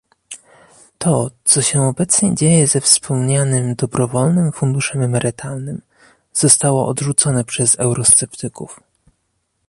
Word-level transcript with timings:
To, 0.97 1.31
co 1.43 1.61
się 1.61 1.81
obecnie 1.81 2.35
dzieje 2.35 2.67
ze 2.67 2.81
wspomnianym 2.81 3.75
dobrowolnym 3.75 4.51
funduszem 4.51 5.01
emerytalnym, 5.01 5.81
zostało 6.33 6.87
odrzucone 6.87 7.43
przez 7.43 7.75
eurosceptyków 7.79 8.79